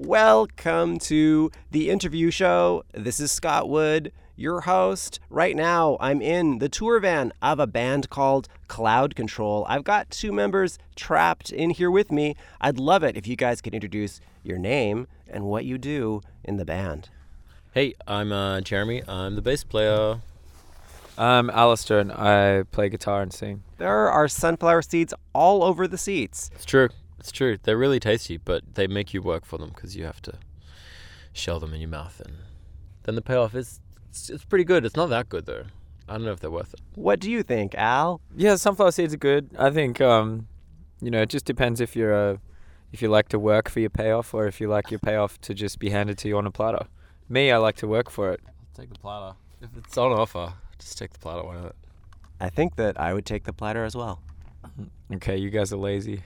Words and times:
Welcome 0.00 1.00
to 1.00 1.50
the 1.72 1.90
interview 1.90 2.30
show. 2.30 2.84
This 2.92 3.18
is 3.18 3.32
Scott 3.32 3.68
Wood, 3.68 4.12
your 4.36 4.60
host. 4.60 5.18
Right 5.28 5.56
now, 5.56 5.96
I'm 5.98 6.22
in 6.22 6.60
the 6.60 6.68
tour 6.68 7.00
van 7.00 7.32
of 7.42 7.58
a 7.58 7.66
band 7.66 8.08
called 8.08 8.46
Cloud 8.68 9.16
Control. 9.16 9.66
I've 9.68 9.82
got 9.82 10.08
two 10.08 10.30
members 10.30 10.78
trapped 10.94 11.50
in 11.50 11.70
here 11.70 11.90
with 11.90 12.12
me. 12.12 12.36
I'd 12.60 12.78
love 12.78 13.02
it 13.02 13.16
if 13.16 13.26
you 13.26 13.34
guys 13.34 13.60
could 13.60 13.74
introduce 13.74 14.20
your 14.44 14.56
name 14.56 15.08
and 15.26 15.46
what 15.46 15.64
you 15.64 15.78
do 15.78 16.20
in 16.44 16.58
the 16.58 16.64
band. 16.64 17.08
Hey, 17.72 17.94
I'm 18.06 18.30
uh, 18.30 18.60
Jeremy. 18.60 19.02
I'm 19.08 19.34
the 19.34 19.42
bass 19.42 19.64
player. 19.64 20.20
I'm 21.18 21.50
Alister 21.50 21.98
and 21.98 22.12
I 22.12 22.62
play 22.70 22.88
guitar 22.88 23.20
and 23.20 23.32
sing. 23.32 23.64
There 23.78 24.08
are 24.08 24.28
sunflower 24.28 24.82
seeds 24.82 25.12
all 25.32 25.64
over 25.64 25.88
the 25.88 25.98
seats. 25.98 26.52
It's 26.54 26.64
true. 26.64 26.88
It's 27.18 27.32
true. 27.32 27.58
They're 27.62 27.76
really 27.76 28.00
tasty, 28.00 28.36
but 28.36 28.74
they 28.74 28.86
make 28.86 29.12
you 29.12 29.22
work 29.22 29.44
for 29.44 29.58
them 29.58 29.70
because 29.70 29.96
you 29.96 30.04
have 30.04 30.22
to 30.22 30.34
shell 31.32 31.60
them 31.60 31.74
in 31.74 31.80
your 31.80 31.90
mouth, 31.90 32.20
and 32.24 32.36
then 33.04 33.14
the 33.14 33.22
payoff 33.22 33.54
is 33.54 33.80
it's, 34.08 34.30
it's 34.30 34.44
pretty 34.44 34.64
good. 34.64 34.84
It's 34.84 34.96
not 34.96 35.10
that 35.10 35.28
good 35.28 35.46
though. 35.46 35.64
I 36.08 36.12
don't 36.14 36.24
know 36.24 36.32
if 36.32 36.40
they're 36.40 36.50
worth 36.50 36.72
it. 36.72 36.80
What 36.94 37.20
do 37.20 37.30
you 37.30 37.42
think, 37.42 37.74
Al? 37.74 38.20
Yeah, 38.34 38.54
sunflower 38.56 38.92
seeds 38.92 39.12
are 39.12 39.18
good. 39.18 39.50
I 39.58 39.70
think 39.70 40.00
um, 40.00 40.48
you 41.00 41.10
know, 41.10 41.22
it 41.22 41.28
just 41.28 41.44
depends 41.44 41.80
if 41.80 41.94
you're 41.96 42.12
a 42.12 42.40
if 42.92 43.02
you 43.02 43.08
like 43.08 43.28
to 43.28 43.38
work 43.38 43.68
for 43.68 43.80
your 43.80 43.90
payoff 43.90 44.32
or 44.32 44.46
if 44.46 44.60
you 44.60 44.68
like 44.68 44.90
your 44.90 45.00
payoff 45.00 45.40
to 45.42 45.54
just 45.54 45.78
be 45.78 45.90
handed 45.90 46.16
to 46.18 46.28
you 46.28 46.38
on 46.38 46.46
a 46.46 46.50
platter. 46.50 46.86
Me, 47.28 47.50
I 47.50 47.58
like 47.58 47.76
to 47.76 47.86
work 47.86 48.10
for 48.10 48.32
it. 48.32 48.40
I'll 48.46 48.54
take 48.74 48.90
the 48.90 48.98
platter 48.98 49.36
if 49.60 49.68
it's 49.76 49.98
on 49.98 50.12
offer. 50.12 50.54
Just 50.78 50.96
take 50.96 51.12
the 51.12 51.18
platter. 51.18 51.42
Why 51.42 51.56
not? 51.56 51.76
I 52.40 52.48
think 52.48 52.76
that 52.76 52.98
I 52.98 53.12
would 53.12 53.26
take 53.26 53.44
the 53.44 53.52
platter 53.52 53.84
as 53.84 53.94
well. 53.96 54.22
Okay, 55.10 55.38
you 55.38 55.48
guys 55.48 55.72
are 55.72 55.78
lazy. 55.78 56.22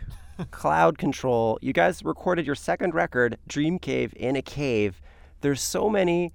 Cloud 0.51 0.99
Control. 0.99 1.59
You 1.63 1.73
guys 1.73 2.03
recorded 2.05 2.47
your 2.47 2.55
second 2.55 2.95
record, 2.95 3.39
Dream 3.47 3.79
Cave 3.79 4.13
in 4.17 4.37
a 4.37 4.43
Cave. 4.43 5.01
There's 5.41 5.61
so 5.61 5.89
many 5.89 6.33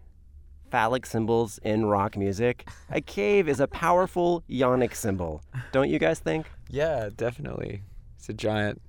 phallic 0.70 1.06
symbols 1.06 1.60
in 1.64 1.86
rock 1.86 2.18
music. 2.18 2.68
A 2.90 3.02
cave 3.02 3.48
is 3.48 3.60
a 3.60 3.68
powerful 3.68 4.44
yonic 4.50 4.94
symbol. 4.96 5.42
Don't 5.72 5.90
you 5.90 6.00
guys 6.00 6.20
think? 6.20 6.46
Yeah, 6.70 7.10
definitely. 7.16 7.82
It's 8.18 8.30
a 8.30 8.34
giant 8.34 8.82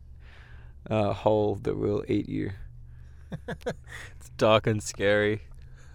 uh, 0.91 1.13
hole 1.13 1.57
that 1.63 1.77
will 1.77 2.05
eat 2.09 2.29
you. 2.29 2.53
It's 3.49 4.31
dark 4.37 4.67
and 4.67 4.83
scary, 4.83 5.43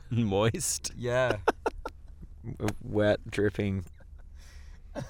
and 0.09 0.25
moist. 0.25 0.91
Yeah. 0.95 1.37
Wet, 2.83 3.19
dripping. 3.29 3.85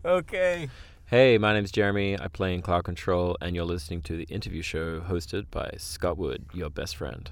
Okay. 0.04 0.70
Hey, 1.06 1.38
my 1.38 1.52
name's 1.52 1.72
Jeremy. 1.72 2.18
I 2.18 2.28
play 2.28 2.54
in 2.54 2.62
Cloud 2.62 2.84
Control, 2.84 3.36
and 3.40 3.54
you're 3.54 3.64
listening 3.64 4.00
to 4.02 4.16
the 4.16 4.24
interview 4.24 4.62
show 4.62 5.00
hosted 5.00 5.46
by 5.50 5.72
Scott 5.76 6.16
Wood, 6.16 6.46
your 6.54 6.70
best 6.70 6.96
friend. 6.96 7.30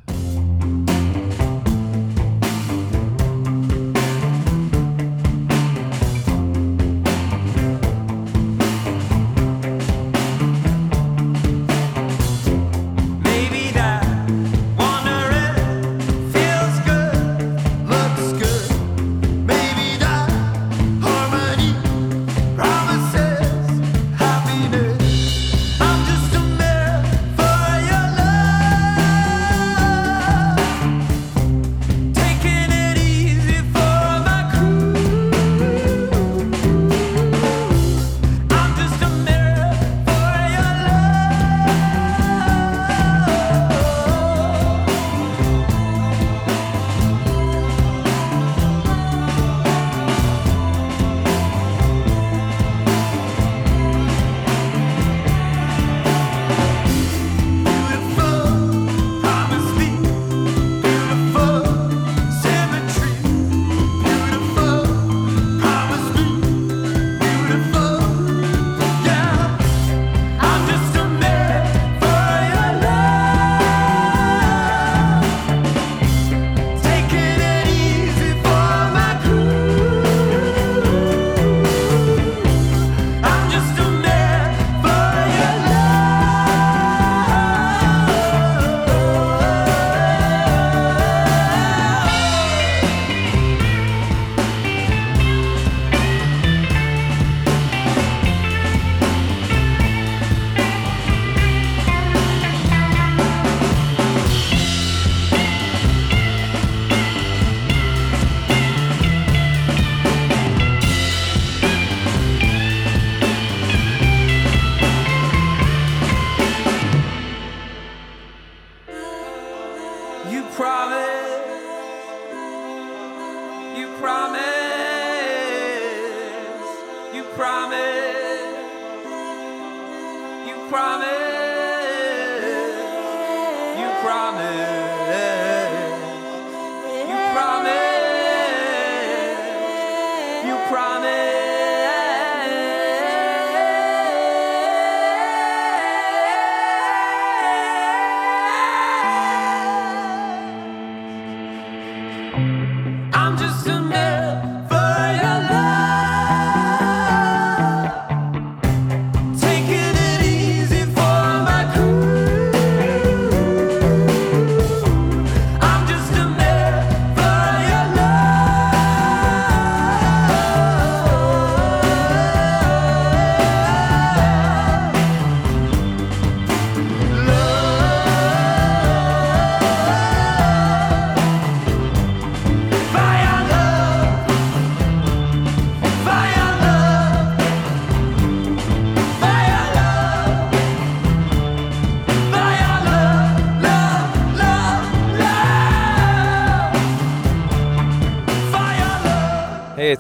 You 123.79 123.87
promise, 124.01 124.48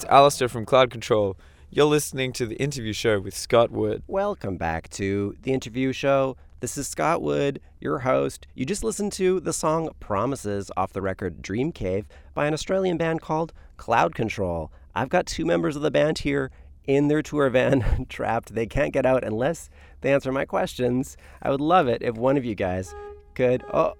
Alister 0.08 0.48
from 0.48 0.64
Cloud 0.64 0.90
Control. 0.90 1.36
You're 1.70 1.84
listening 1.84 2.32
to 2.32 2.46
the 2.46 2.56
interview 2.56 2.94
show 2.94 3.20
with 3.20 3.36
Scott 3.36 3.70
Wood. 3.70 4.02
Welcome 4.06 4.56
back 4.56 4.88
to 4.90 5.36
the 5.42 5.52
interview 5.52 5.92
show. 5.92 6.38
This 6.60 6.78
is 6.78 6.88
Scott 6.88 7.20
Wood, 7.20 7.60
your 7.78 7.98
host. 7.98 8.46
You 8.54 8.64
just 8.64 8.82
listened 8.82 9.12
to 9.12 9.38
the 9.38 9.52
song 9.52 9.90
Promises 10.00 10.70
off 10.78 10.94
the 10.94 11.02
record 11.02 11.42
Dream 11.42 11.72
Cave 11.72 12.08
by 12.32 12.46
an 12.46 12.54
Australian 12.54 12.96
band 12.96 13.20
called 13.20 13.52
Cloud 13.76 14.14
Control. 14.14 14.72
I've 14.94 15.10
got 15.10 15.26
two 15.26 15.44
members 15.44 15.76
of 15.76 15.82
the 15.82 15.90
band 15.90 16.20
here 16.20 16.50
in 16.84 17.08
their 17.08 17.20
tour 17.20 17.50
van, 17.50 18.06
trapped. 18.08 18.54
They 18.54 18.66
can't 18.66 18.94
get 18.94 19.04
out 19.04 19.24
unless 19.24 19.68
they 20.00 20.14
answer 20.14 20.32
my 20.32 20.46
questions. 20.46 21.18
I 21.42 21.50
would 21.50 21.60
love 21.60 21.86
it 21.86 22.02
if 22.02 22.16
one 22.16 22.38
of 22.38 22.46
you 22.46 22.54
guys 22.54 22.94
could. 23.34 23.62
Oh, 23.74 23.92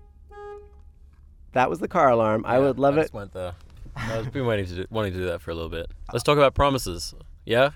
that 1.52 1.69
was 1.69 1.81
the 1.81 1.88
car 1.88 2.08
alarm. 2.08 2.44
I 2.46 2.58
would 2.58 2.78
love 2.78 2.96
I 2.96 3.02
it. 3.02 3.12
I've 3.98 4.32
been 4.32 4.44
to 4.44 4.64
do, 4.64 4.84
wanting 4.90 5.12
to 5.12 5.18
do 5.18 5.26
that 5.26 5.42
for 5.42 5.50
a 5.50 5.54
little 5.54 5.70
bit. 5.70 5.90
Let's 6.12 6.22
talk 6.22 6.38
about 6.38 6.54
promises. 6.54 7.14
Yeah. 7.44 7.70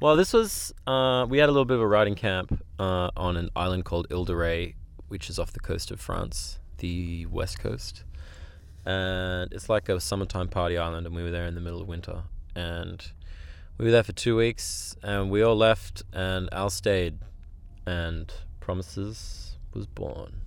Well, 0.00 0.16
this 0.16 0.32
was 0.32 0.72
uh, 0.86 1.26
we 1.28 1.38
had 1.38 1.48
a 1.48 1.52
little 1.52 1.64
bit 1.64 1.76
of 1.76 1.82
a 1.82 1.86
riding 1.86 2.14
camp 2.14 2.62
uh, 2.78 3.10
on 3.16 3.36
an 3.36 3.50
island 3.54 3.84
called 3.84 4.06
Ile 4.10 4.24
de 4.24 4.32
Ré, 4.32 4.74
which 5.08 5.30
is 5.30 5.38
off 5.38 5.52
the 5.52 5.60
coast 5.60 5.90
of 5.90 6.00
France, 6.00 6.58
the 6.78 7.26
west 7.26 7.58
coast, 7.58 8.04
and 8.84 9.52
it's 9.52 9.68
like 9.68 9.88
a 9.88 10.00
summertime 10.00 10.48
party 10.48 10.76
island. 10.76 11.06
And 11.06 11.14
we 11.14 11.22
were 11.22 11.30
there 11.30 11.46
in 11.46 11.54
the 11.54 11.60
middle 11.60 11.80
of 11.80 11.88
winter, 11.88 12.24
and 12.54 13.04
we 13.78 13.86
were 13.86 13.90
there 13.90 14.02
for 14.02 14.12
two 14.12 14.36
weeks, 14.36 14.96
and 15.02 15.30
we 15.30 15.42
all 15.42 15.56
left, 15.56 16.02
and 16.12 16.48
Al 16.52 16.70
stayed, 16.70 17.18
and 17.86 18.32
Promises 18.60 19.56
was 19.72 19.86
born. 19.86 20.42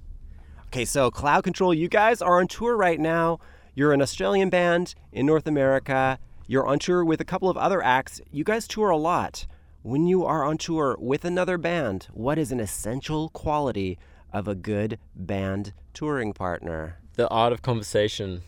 Okay, 0.68 0.86
so 0.86 1.10
Cloud 1.10 1.44
Control, 1.44 1.74
you 1.74 1.88
guys 1.88 2.22
are 2.22 2.40
on 2.40 2.48
tour 2.48 2.76
right 2.76 3.00
now. 3.00 3.40
You're 3.76 3.94
an 3.94 4.02
Australian 4.02 4.50
band 4.50 4.96
in 5.12 5.26
North 5.26 5.46
America. 5.46 6.18
You're 6.48 6.66
on 6.66 6.80
tour 6.80 7.04
with 7.06 7.22
a 7.22 7.26
couple 7.26 7.50
of 7.50 7.58
other 7.58 7.84
acts. 7.84 8.22
You 8.32 8.44
guys 8.44 8.68
tour 8.68 8.90
a 8.90 8.98
lot. 8.98 9.46
When 9.84 10.08
you 10.08 10.26
are 10.26 10.44
on 10.44 10.58
tour 10.58 10.96
with 11.00 11.26
another 11.26 11.58
band, 11.58 12.08
what 12.14 12.38
is 12.38 12.52
an 12.52 12.60
essential 12.60 13.30
quality 13.30 14.00
of 14.32 14.48
a 14.48 14.56
good 14.56 14.98
band 15.16 15.74
touring 15.94 16.34
partner? 16.34 16.98
the 17.16 17.28
art 17.30 17.54
of 17.54 17.62
conversation. 17.62 18.44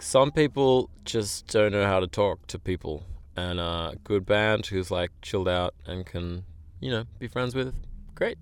Some 0.00 0.30
people 0.30 0.90
just 1.04 1.46
don't 1.48 1.72
know 1.72 1.86
how 1.86 2.00
to 2.00 2.06
talk 2.06 2.46
to 2.48 2.58
people, 2.58 3.04
and 3.36 3.58
a 3.58 3.94
good 4.04 4.26
band 4.26 4.66
who's 4.66 4.90
like 4.90 5.10
chilled 5.22 5.48
out 5.48 5.74
and 5.86 6.04
can, 6.04 6.44
you 6.80 6.90
know, 6.90 7.04
be 7.18 7.28
friends 7.28 7.54
with, 7.54 7.74
great, 8.14 8.38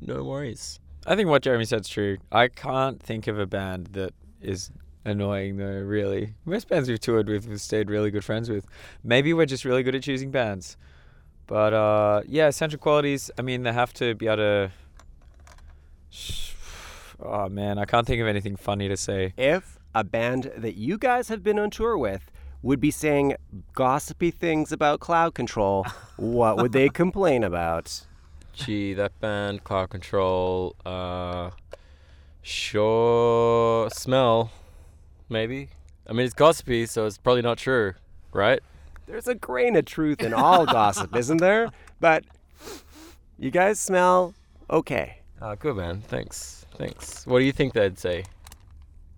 no 0.00 0.24
worries. 0.24 0.80
I 1.06 1.16
think 1.16 1.28
what 1.28 1.42
Jeremy 1.42 1.64
said's 1.64 1.88
true. 1.88 2.18
I 2.30 2.48
can't 2.48 3.02
think 3.02 3.26
of 3.26 3.38
a 3.38 3.46
band 3.46 3.88
that 3.88 4.12
is 4.40 4.70
annoying 5.04 5.56
though. 5.56 5.80
Really, 5.80 6.34
most 6.44 6.68
bands 6.68 6.88
we've 6.88 7.00
toured 7.00 7.28
with, 7.28 7.46
we've 7.46 7.60
stayed 7.60 7.90
really 7.90 8.10
good 8.10 8.24
friends 8.24 8.48
with. 8.48 8.66
Maybe 9.02 9.32
we're 9.32 9.46
just 9.46 9.64
really 9.64 9.82
good 9.82 9.94
at 9.94 10.02
choosing 10.02 10.30
bands. 10.30 10.76
But 11.46 11.72
uh, 11.72 12.22
yeah, 12.26 12.48
essential 12.48 12.78
qualities. 12.78 13.30
I 13.38 13.42
mean, 13.42 13.62
they 13.62 13.72
have 13.72 13.92
to 13.94 14.14
be 14.14 14.26
able 14.26 14.36
to. 14.36 14.70
Oh 17.20 17.48
man, 17.48 17.78
I 17.80 17.84
can't 17.84 18.06
think 18.06 18.20
of 18.22 18.28
anything 18.28 18.54
funny 18.54 18.86
to 18.86 18.96
say. 18.96 19.34
If 19.36 19.76
a 19.92 20.04
band 20.04 20.52
that 20.56 20.76
you 20.76 20.96
guys 20.96 21.28
have 21.30 21.42
been 21.42 21.58
on 21.58 21.68
tour 21.68 21.98
with 21.98 22.30
would 22.62 22.78
be 22.78 22.92
saying 22.92 23.34
gossipy 23.72 24.30
things 24.30 24.70
about 24.70 25.00
Cloud 25.00 25.34
Control, 25.34 25.84
what 26.16 26.58
would 26.58 26.70
they 26.70 26.88
complain 26.88 27.42
about? 27.42 28.06
Gee, 28.52 28.94
that 28.94 29.18
band, 29.18 29.64
Cloud 29.64 29.90
Control, 29.90 30.76
uh, 30.86 31.50
sure 32.42 33.90
smell, 33.90 34.52
maybe. 35.28 35.70
I 36.08 36.12
mean, 36.12 36.24
it's 36.24 36.34
gossipy, 36.34 36.86
so 36.86 37.06
it's 37.06 37.18
probably 37.18 37.42
not 37.42 37.58
true, 37.58 37.94
right? 38.32 38.60
There's 39.06 39.28
a 39.28 39.34
grain 39.34 39.76
of 39.76 39.84
truth 39.84 40.22
in 40.22 40.32
all 40.32 40.66
gossip, 40.78 41.14
isn't 41.14 41.38
there? 41.38 41.70
But 42.00 42.24
you 43.38 43.50
guys 43.50 43.78
smell 43.78 44.34
okay. 44.70 45.18
Uh, 45.40 45.54
good 45.54 45.76
man, 45.76 46.02
thanks, 46.02 46.66
thanks. 46.76 47.26
What 47.26 47.38
do 47.38 47.44
you 47.44 47.52
think 47.52 47.72
they'd 47.72 47.98
say? 47.98 48.24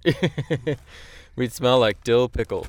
We'd 1.36 1.52
smell 1.52 1.78
like 1.78 2.02
dill 2.04 2.28
pickle. 2.28 2.66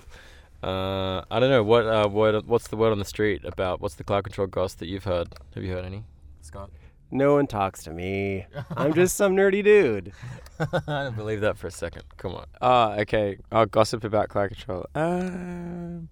Uh, 0.64 1.24
I 1.32 1.40
don't 1.40 1.50
know 1.50 1.64
what 1.64 1.88
uh, 1.88 2.08
what 2.08 2.46
what's 2.46 2.68
the 2.68 2.78
word 2.78 2.92
on 2.92 3.00
the 3.00 3.06
street 3.06 3.44
about 3.44 3.82
what's 3.82 3.96
the 3.96 4.04
cloud 4.04 4.24
control 4.24 4.48
goss 4.48 4.76
that 4.76 4.88
you've 4.88 5.06
heard? 5.06 5.30
Have 5.56 5.64
you 5.64 5.72
heard 5.72 5.86
any, 5.86 6.04
Scott? 6.42 6.70
No 7.12 7.34
one 7.36 7.46
talks 7.48 7.84
to 7.84 7.92
me. 7.92 8.46
I'm 8.76 8.94
just 8.94 9.16
some 9.18 9.36
nerdy 9.36 9.64
dude. 9.64 10.14
I 10.60 11.04
don't 11.04 11.16
believe 11.16 11.42
that 11.42 11.58
for 11.58 11.68
a 11.68 11.72
second. 11.72 12.04
Come 12.18 12.34
on. 12.36 12.46
Ah, 12.62 12.96
okay. 13.00 13.38
I'll 13.52 13.66
gossip 13.66 14.04
about 14.04 14.30
Cloud 14.30 14.50
Control. 14.50 14.86
Um, 14.96 16.10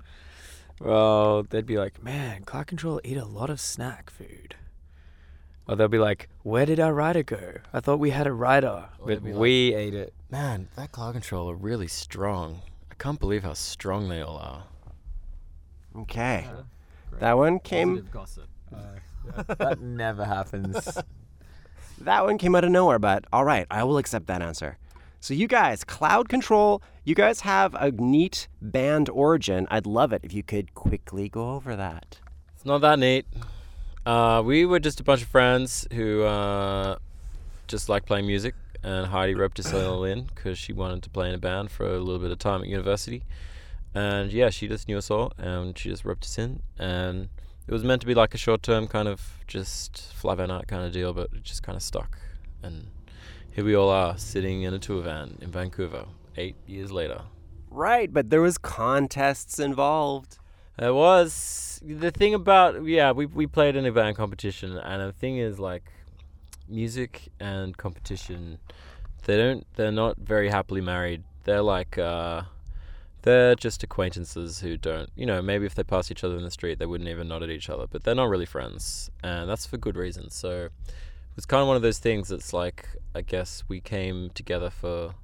well, 0.81 1.43
they'd 1.43 1.65
be 1.65 1.77
like, 1.77 2.03
man, 2.03 2.43
Cloud 2.43 2.67
Control 2.67 2.99
eat 3.03 3.17
a 3.17 3.25
lot 3.25 3.49
of 3.49 3.59
snack 3.61 4.09
food. 4.09 4.55
Or 5.67 5.75
they'll 5.75 5.87
be 5.87 5.99
like, 5.99 6.29
where 6.43 6.65
did 6.65 6.79
our 6.79 6.93
rider 6.93 7.23
go? 7.23 7.57
I 7.71 7.79
thought 7.79 7.99
we 7.99 8.09
had 8.09 8.25
a 8.27 8.33
rider, 8.33 8.89
Or 8.99 9.05
but 9.05 9.07
they'd 9.07 9.23
be 9.23 9.31
like- 9.33 9.39
we 9.41 9.73
ate 9.75 9.93
it. 9.93 10.13
Man, 10.31 10.67
that 10.75 10.91
cloud 10.91 11.13
control 11.13 11.49
are 11.49 11.55
really 11.55 11.87
strong. 11.87 12.61
I 12.91 12.95
can't 12.95 13.19
believe 13.19 13.43
how 13.43 13.53
strong 13.53 14.09
they 14.09 14.21
all 14.21 14.37
are. 14.37 14.63
Okay. 16.01 16.47
That 17.19 17.37
one 17.37 17.59
came 17.59 18.07
gossip. 18.11 18.47
that 19.57 19.79
never 19.81 20.25
happens. 20.25 20.97
that 22.01 22.23
one 22.25 22.37
came 22.37 22.55
out 22.55 22.63
of 22.63 22.71
nowhere, 22.71 22.99
but 22.99 23.25
all 23.31 23.45
right, 23.45 23.67
I 23.69 23.83
will 23.83 23.97
accept 23.97 24.27
that 24.27 24.41
answer. 24.41 24.77
So 25.21 25.33
you 25.33 25.47
guys, 25.47 25.83
Cloud 25.83 26.29
Control, 26.29 26.81
you 27.03 27.13
guys 27.13 27.41
have 27.41 27.75
a 27.75 27.91
neat 27.91 28.47
band 28.61 29.09
origin. 29.09 29.67
I'd 29.69 29.85
love 29.85 30.13
it 30.13 30.21
if 30.23 30.33
you 30.33 30.43
could 30.43 30.73
quickly 30.73 31.27
go 31.27 31.51
over 31.51 31.75
that. 31.75 32.19
It's 32.55 32.65
not 32.65 32.79
that 32.81 32.99
neat. 32.99 33.25
Uh, 34.05 34.41
we 34.45 34.65
were 34.65 34.79
just 34.79 34.99
a 34.99 35.03
bunch 35.03 35.21
of 35.21 35.27
friends 35.27 35.85
who 35.93 36.23
uh, 36.23 36.97
just 37.67 37.89
like 37.89 38.05
playing 38.05 38.27
music, 38.27 38.55
and 38.81 39.07
Heidi 39.07 39.35
roped 39.35 39.59
us 39.59 39.73
all 39.73 40.05
in 40.05 40.23
because 40.23 40.57
she 40.57 40.71
wanted 40.71 41.03
to 41.03 41.09
play 41.09 41.27
in 41.27 41.35
a 41.35 41.37
band 41.37 41.69
for 41.69 41.85
a 41.85 41.99
little 41.99 42.19
bit 42.19 42.31
of 42.31 42.39
time 42.39 42.61
at 42.61 42.67
university. 42.67 43.23
And 43.93 44.31
yeah, 44.31 44.49
she 44.49 44.67
just 44.67 44.87
knew 44.87 44.97
us 44.97 45.11
all, 45.11 45.33
and 45.37 45.77
she 45.77 45.89
just 45.89 46.05
roped 46.05 46.23
us 46.23 46.37
in. 46.37 46.61
And 46.77 47.29
it 47.69 47.73
was 47.73 47.83
meant 47.83 48.01
to 48.01 48.07
be 48.07 48.15
like 48.15 48.33
a 48.33 48.37
short-term 48.39 48.87
kind 48.87 49.07
of 49.07 49.21
just 49.45 50.11
fly 50.15 50.33
by 50.33 50.47
night 50.47 50.67
kind 50.67 50.83
of 50.83 50.91
deal, 50.91 51.13
but 51.13 51.29
it 51.35 51.43
just 51.43 51.61
kind 51.61 51.75
of 51.75 51.83
stuck. 51.83 52.17
And 52.63 52.87
here 53.51 53.63
we 53.63 53.75
all 53.75 53.89
are, 53.89 54.17
sitting 54.17 54.63
in 54.63 54.73
a 54.73 54.79
tour 54.79 55.03
van 55.03 55.37
in 55.39 55.51
Vancouver, 55.51 56.05
eight 56.35 56.55
years 56.65 56.91
later. 56.91 57.21
Right, 57.69 58.11
but 58.11 58.31
there 58.31 58.41
was 58.41 58.57
contests 58.57 59.59
involved. 59.59 60.39
It 60.79 60.95
was 60.95 61.79
the 61.85 62.09
thing 62.09 62.33
about 62.33 62.83
yeah 62.85 63.11
we 63.11 63.27
we 63.27 63.45
played 63.45 63.75
in 63.75 63.85
a 63.85 63.91
band 63.91 64.17
competition 64.17 64.75
and 64.77 65.01
the 65.01 65.13
thing 65.13 65.37
is 65.37 65.59
like 65.59 65.91
music 66.67 67.29
and 67.39 67.77
competition 67.77 68.59
they 69.25 69.37
don't 69.37 69.65
they're 69.75 69.91
not 69.91 70.17
very 70.17 70.49
happily 70.49 70.81
married 70.81 71.23
they're 71.45 71.61
like 71.61 71.97
uh 71.97 72.41
they're 73.23 73.55
just 73.55 73.83
acquaintances 73.83 74.59
who 74.61 74.77
don't 74.77 75.09
you 75.15 75.25
know 75.25 75.41
maybe 75.41 75.65
if 75.65 75.75
they 75.75 75.83
pass 75.83 76.09
each 76.09 76.23
other 76.23 76.37
in 76.37 76.43
the 76.43 76.51
street 76.51 76.79
they 76.79 76.85
wouldn't 76.85 77.09
even 77.09 77.27
nod 77.27 77.43
at 77.43 77.49
each 77.49 77.69
other 77.69 77.85
but 77.89 78.03
they're 78.03 78.15
not 78.15 78.29
really 78.29 78.45
friends 78.45 79.09
and 79.23 79.49
that's 79.49 79.65
for 79.65 79.77
good 79.77 79.95
reasons 79.97 80.33
so 80.33 80.65
it 80.65 80.71
was 81.35 81.45
kind 81.45 81.61
of 81.61 81.67
one 81.67 81.75
of 81.75 81.81
those 81.81 81.99
things 81.99 82.29
that's 82.29 82.53
like 82.53 82.87
I 83.13 83.21
guess 83.21 83.63
we 83.67 83.81
came 83.81 84.29
together 84.33 84.69
for 84.69 85.15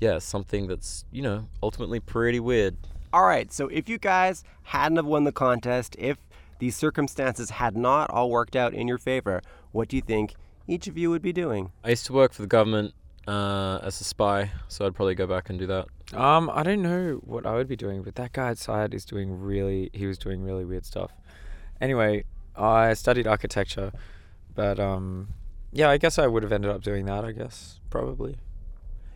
yeah 0.00 0.18
something 0.18 0.66
that's 0.66 1.04
you 1.10 1.22
know 1.22 1.48
ultimately 1.62 2.00
pretty 2.00 2.40
weird 2.40 2.76
All 3.12 3.24
right, 3.24 3.52
so 3.52 3.68
if 3.68 3.88
you 3.88 3.96
guys 3.96 4.42
hadn't 4.64 4.96
have 4.96 5.06
won 5.06 5.22
the 5.22 5.30
contest, 5.30 5.94
if 6.00 6.18
these 6.58 6.74
circumstances 6.76 7.50
had 7.50 7.76
not 7.76 8.10
all 8.10 8.28
worked 8.28 8.56
out 8.56 8.74
in 8.74 8.88
your 8.88 8.98
favor, 8.98 9.40
what 9.70 9.86
do 9.88 9.94
you 9.94 10.02
think 10.02 10.34
each 10.66 10.88
of 10.88 10.98
you 10.98 11.10
would 11.10 11.22
be 11.22 11.32
doing? 11.32 11.70
I 11.84 11.90
used 11.90 12.06
to 12.06 12.12
work 12.12 12.32
for 12.32 12.42
the 12.42 12.48
government 12.48 12.92
uh, 13.28 13.78
as 13.84 14.00
a 14.00 14.04
spy, 14.04 14.50
so 14.66 14.84
I'd 14.84 14.96
probably 14.96 15.14
go 15.14 15.28
back 15.28 15.48
and 15.48 15.58
do 15.60 15.66
that. 15.68 15.86
Um, 16.16 16.50
I 16.52 16.62
don't 16.62 16.82
know 16.82 17.20
what 17.24 17.46
I 17.46 17.54
would 17.54 17.68
be 17.68 17.76
doing, 17.76 18.02
but 18.02 18.14
that 18.16 18.32
guy 18.32 18.48
outside 18.48 18.94
is 18.94 19.04
doing 19.04 19.40
really, 19.40 19.90
he 19.92 20.06
was 20.06 20.18
doing 20.18 20.42
really 20.42 20.64
weird 20.64 20.84
stuff. 20.84 21.12
Anyway, 21.80 22.24
I 22.56 22.94
studied 22.94 23.26
architecture, 23.26 23.92
but 24.54 24.78
um, 24.78 25.28
yeah, 25.72 25.90
I 25.90 25.98
guess 25.98 26.18
I 26.18 26.26
would 26.26 26.42
have 26.42 26.52
ended 26.52 26.70
up 26.70 26.82
doing 26.82 27.06
that, 27.06 27.24
I 27.24 27.32
guess, 27.32 27.80
probably. 27.90 28.36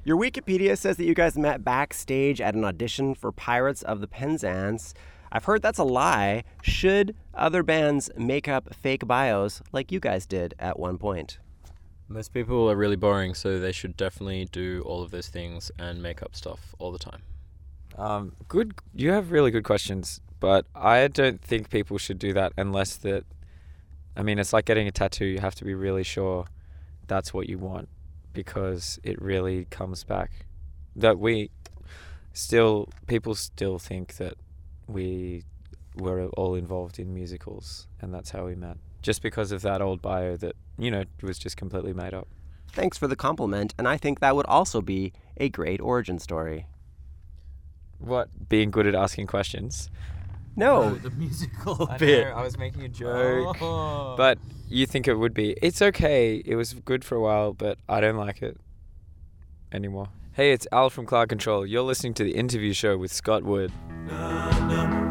Your 0.04 0.16
Wikipedia 0.16 0.76
says 0.76 0.96
that 0.96 1.04
you 1.04 1.14
guys 1.14 1.36
met 1.36 1.64
backstage 1.64 2.40
at 2.40 2.54
an 2.54 2.64
audition 2.64 3.14
for 3.14 3.30
Pirates 3.30 3.82
of 3.82 4.00
the 4.00 4.08
Penzance. 4.08 4.94
I've 5.30 5.44
heard 5.44 5.62
that's 5.62 5.78
a 5.78 5.84
lie. 5.84 6.44
Should 6.62 7.14
other 7.34 7.62
bands 7.62 8.10
make 8.16 8.48
up 8.48 8.74
fake 8.74 9.06
bios 9.06 9.60
like 9.72 9.92
you 9.92 10.00
guys 10.00 10.24
did 10.24 10.54
at 10.58 10.78
one 10.78 10.98
point? 10.98 11.38
Most 12.08 12.32
people 12.32 12.70
are 12.70 12.76
really 12.76 12.96
boring, 12.96 13.34
so 13.34 13.58
they 13.58 13.72
should 13.72 13.96
definitely 13.96 14.46
do 14.46 14.82
all 14.86 15.02
of 15.02 15.10
those 15.10 15.28
things 15.28 15.70
and 15.78 16.02
make 16.02 16.22
up 16.22 16.34
stuff 16.34 16.74
all 16.78 16.90
the 16.90 16.98
time. 16.98 17.22
Um, 17.96 18.32
good. 18.48 18.74
You 18.94 19.10
have 19.12 19.30
really 19.30 19.50
good 19.50 19.64
questions, 19.64 20.20
but 20.40 20.66
I 20.74 21.08
don't 21.08 21.40
think 21.42 21.68
people 21.68 21.98
should 21.98 22.18
do 22.18 22.32
that 22.32 22.52
unless 22.56 22.96
that. 22.98 23.24
I 24.16 24.22
mean, 24.22 24.38
it's 24.38 24.52
like 24.52 24.64
getting 24.64 24.88
a 24.88 24.92
tattoo. 24.92 25.26
You 25.26 25.40
have 25.40 25.54
to 25.56 25.64
be 25.64 25.74
really 25.74 26.02
sure 26.02 26.46
that's 27.06 27.34
what 27.34 27.48
you 27.48 27.58
want 27.58 27.88
because 28.32 28.98
it 29.02 29.20
really 29.20 29.66
comes 29.66 30.04
back. 30.04 30.30
That 30.96 31.18
we 31.18 31.50
still 32.32 32.88
people 33.06 33.34
still 33.34 33.78
think 33.78 34.16
that 34.16 34.34
we 34.86 35.42
were 35.98 36.28
all 36.36 36.54
involved 36.54 36.98
in 36.98 37.12
musicals 37.12 37.86
and 38.00 38.12
that's 38.12 38.30
how 38.30 38.46
we 38.46 38.54
met. 38.54 38.76
Just 39.02 39.22
because 39.22 39.52
of 39.52 39.62
that 39.62 39.80
old 39.80 40.02
bio 40.02 40.36
that 40.36 40.56
you 40.78 40.90
know 40.90 41.04
was 41.22 41.38
just 41.38 41.56
completely 41.56 41.92
made 41.92 42.14
up. 42.14 42.28
Thanks 42.72 42.98
for 42.98 43.06
the 43.08 43.16
compliment, 43.16 43.74
and 43.78 43.88
I 43.88 43.96
think 43.96 44.20
that 44.20 44.36
would 44.36 44.46
also 44.46 44.80
be 44.82 45.12
a 45.38 45.48
great 45.48 45.80
origin 45.80 46.18
story. 46.18 46.66
What? 47.98 48.48
Being 48.48 48.70
good 48.70 48.86
at 48.86 48.94
asking 48.94 49.26
questions. 49.26 49.90
No, 50.56 50.82
oh, 50.82 50.90
the 50.94 51.10
musical 51.10 51.86
I 51.90 51.96
bit. 51.98 52.26
know, 52.26 52.34
I 52.34 52.42
was 52.42 52.58
making 52.58 52.82
a 52.82 52.88
joke. 52.88 53.56
Oh. 53.60 54.14
But 54.16 54.38
you 54.68 54.86
think 54.86 55.06
it 55.06 55.14
would 55.14 55.32
be. 55.32 55.56
It's 55.62 55.80
okay. 55.80 56.42
It 56.44 56.56
was 56.56 56.74
good 56.74 57.04
for 57.04 57.14
a 57.14 57.20
while, 57.20 57.52
but 57.52 57.78
I 57.88 58.00
don't 58.00 58.16
like 58.16 58.42
it 58.42 58.58
anymore. 59.72 60.08
Hey, 60.32 60.52
it's 60.52 60.66
Al 60.72 60.90
from 60.90 61.06
Cloud 61.06 61.28
Control. 61.28 61.66
You're 61.66 61.82
listening 61.82 62.14
to 62.14 62.24
the 62.24 62.34
interview 62.34 62.72
show 62.72 62.96
with 62.96 63.12
Scott 63.12 63.44
Wood. 63.44 63.72
I 64.10 65.07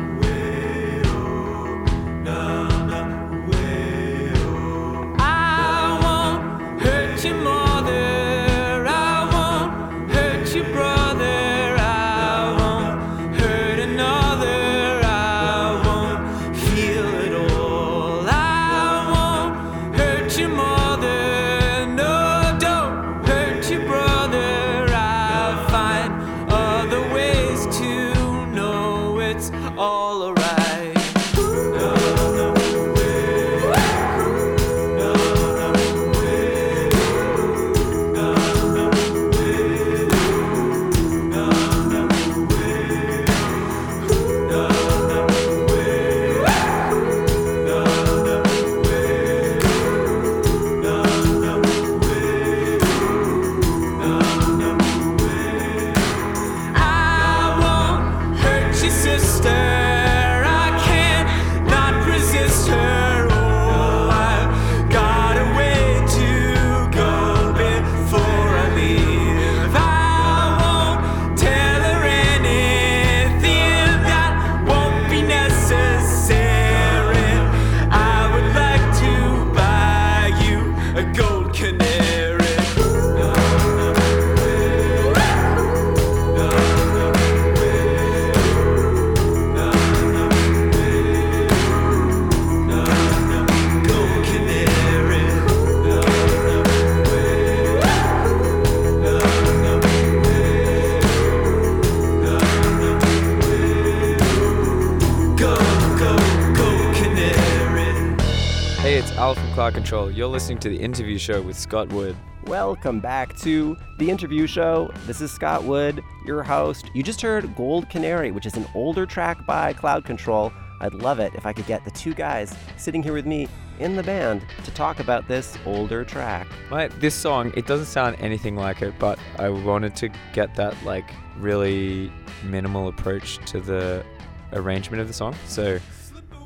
Control. 109.87 110.11
You're 110.11 110.27
listening 110.27 110.57
to 110.57 110.67
the 110.67 110.75
interview 110.75 111.17
show 111.17 111.41
with 111.41 111.57
Scott 111.57 111.87
Wood. 111.93 112.13
welcome 112.43 112.99
back 112.99 113.37
to 113.37 113.77
the 113.99 114.09
interview 114.09 114.45
show. 114.45 114.91
This 115.05 115.21
is 115.21 115.31
Scott 115.31 115.63
Wood, 115.63 116.03
your 116.25 116.43
host. 116.43 116.91
You 116.93 117.03
just 117.03 117.21
heard 117.21 117.55
Gold 117.55 117.89
Canary, 117.89 118.31
which 118.31 118.45
is 118.45 118.57
an 118.57 118.67
older 118.75 119.05
track 119.05 119.45
by 119.45 119.71
Cloud 119.71 120.03
Control. 120.03 120.51
I'd 120.81 120.93
love 120.93 121.19
it 121.19 121.31
if 121.35 121.45
I 121.45 121.53
could 121.53 121.67
get 121.67 121.85
the 121.85 121.91
two 121.91 122.13
guys 122.13 122.53
sitting 122.75 123.01
here 123.01 123.13
with 123.13 123.25
me 123.25 123.47
in 123.79 123.95
the 123.95 124.03
band 124.03 124.45
to 124.65 124.71
talk 124.71 124.99
about 124.99 125.25
this 125.29 125.57
older 125.65 126.03
track. 126.03 126.47
My 126.69 126.89
this 126.89 127.15
song, 127.15 127.53
it 127.55 127.65
doesn't 127.65 127.85
sound 127.85 128.17
anything 128.19 128.57
like 128.57 128.81
it, 128.81 128.93
but 128.99 129.17
I 129.39 129.47
wanted 129.47 129.95
to 129.95 130.09
get 130.33 130.53
that 130.55 130.75
like 130.83 131.09
really 131.39 132.11
minimal 132.43 132.89
approach 132.89 133.37
to 133.51 133.61
the 133.61 134.03
arrangement 134.51 134.99
of 134.99 135.07
the 135.07 135.13
song. 135.13 135.33
So 135.47 135.79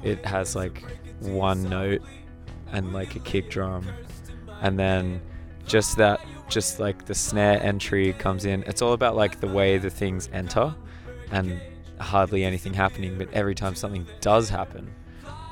it 0.04 0.24
has 0.28 0.56
like 0.56 0.84
one 1.22 1.64
note 1.64 2.04
and 2.72 2.94
like 2.94 3.16
a 3.16 3.20
kick 3.20 3.50
drum 3.50 3.88
and 4.62 4.78
then 4.80 5.22
just 5.66 5.98
that 5.98 6.22
just 6.50 6.80
like 6.80 7.06
the 7.06 7.16
snare 7.16 7.62
entry 7.64 8.14
comes 8.14 8.46
in. 8.46 8.64
It's 8.68 8.82
all 8.82 8.94
about 8.94 9.16
like 9.16 9.40
the 9.40 9.48
way 9.48 9.78
the 9.78 9.90
things 9.90 10.30
enter 10.34 10.76
and 11.32 11.60
hardly 12.00 12.44
anything 12.44 12.74
happening, 12.74 13.18
but 13.18 13.32
every 13.34 13.56
time 13.56 13.74
something 13.74 14.06
does 14.20 14.50
happen, 14.50 14.94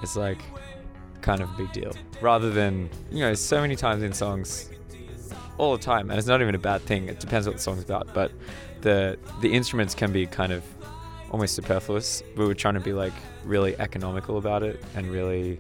it's 0.02 0.16
like 0.16 0.42
kind 1.22 1.42
of 1.42 1.50
a 1.52 1.58
big 1.58 1.72
deal. 1.72 1.94
Rather 2.22 2.50
than, 2.50 2.90
you 3.12 3.20
know, 3.20 3.34
so 3.34 3.62
many 3.62 3.76
times 3.76 4.04
in 4.04 4.14
songs 4.14 4.70
all 5.58 5.76
the 5.76 5.84
time, 5.84 6.10
and 6.10 6.20
it's 6.20 6.28
not 6.28 6.42
even 6.42 6.56
a 6.56 6.60
bad 6.60 6.82
thing. 6.82 7.08
It 7.08 7.20
depends 7.20 7.48
what 7.48 7.56
the 7.56 7.62
song's 7.62 7.84
about, 7.84 8.14
but 8.14 8.32
the 8.82 9.18
the 9.42 9.52
instruments 9.52 9.94
can 9.94 10.12
be 10.12 10.26
kind 10.26 10.52
of 10.52 10.64
almost 11.32 11.56
superfluous. 11.56 12.24
We 12.36 12.46
were 12.46 12.56
trying 12.56 12.76
to 12.76 12.80
be 12.80 12.94
like 12.94 13.14
really 13.46 13.78
economical 13.80 14.38
about 14.38 14.64
it 14.64 14.84
and 14.96 15.08
really 15.08 15.60